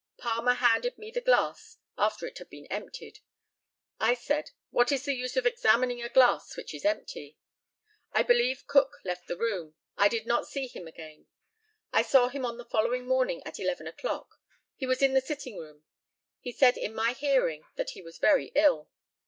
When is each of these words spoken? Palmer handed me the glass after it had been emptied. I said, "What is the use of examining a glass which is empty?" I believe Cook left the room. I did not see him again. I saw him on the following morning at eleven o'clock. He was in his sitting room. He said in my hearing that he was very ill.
Palmer 0.17 0.55
handed 0.55 0.97
me 0.97 1.11
the 1.11 1.21
glass 1.21 1.77
after 1.95 2.25
it 2.25 2.39
had 2.39 2.49
been 2.49 2.65
emptied. 2.71 3.19
I 3.99 4.15
said, 4.15 4.49
"What 4.71 4.91
is 4.91 5.05
the 5.05 5.13
use 5.13 5.37
of 5.37 5.45
examining 5.45 6.01
a 6.01 6.09
glass 6.09 6.57
which 6.57 6.73
is 6.73 6.85
empty?" 6.85 7.37
I 8.11 8.23
believe 8.23 8.65
Cook 8.65 8.89
left 9.05 9.27
the 9.27 9.37
room. 9.37 9.75
I 9.97 10.07
did 10.07 10.25
not 10.25 10.47
see 10.47 10.65
him 10.65 10.87
again. 10.87 11.27
I 11.93 12.01
saw 12.01 12.29
him 12.29 12.47
on 12.47 12.57
the 12.57 12.65
following 12.65 13.05
morning 13.05 13.43
at 13.45 13.59
eleven 13.59 13.85
o'clock. 13.85 14.39
He 14.75 14.87
was 14.87 15.03
in 15.03 15.13
his 15.13 15.27
sitting 15.27 15.59
room. 15.59 15.83
He 16.39 16.51
said 16.51 16.77
in 16.79 16.95
my 16.95 17.13
hearing 17.13 17.65
that 17.75 17.91
he 17.91 18.01
was 18.01 18.17
very 18.17 18.47
ill. 18.55 18.89